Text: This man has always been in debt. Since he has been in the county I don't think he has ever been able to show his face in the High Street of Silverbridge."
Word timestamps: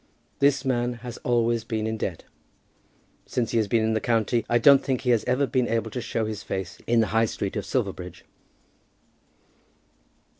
This 0.39 0.65
man 0.65 0.93
has 1.05 1.17
always 1.17 1.63
been 1.63 1.85
in 1.85 1.95
debt. 1.95 2.23
Since 3.27 3.51
he 3.51 3.57
has 3.57 3.67
been 3.67 3.83
in 3.83 3.93
the 3.93 4.01
county 4.01 4.43
I 4.49 4.57
don't 4.57 4.83
think 4.83 5.01
he 5.01 5.11
has 5.11 5.23
ever 5.25 5.45
been 5.45 5.67
able 5.67 5.91
to 5.91 6.01
show 6.01 6.25
his 6.25 6.41
face 6.41 6.79
in 6.87 7.01
the 7.01 7.07
High 7.13 7.25
Street 7.25 7.55
of 7.55 7.67
Silverbridge." 7.67 8.25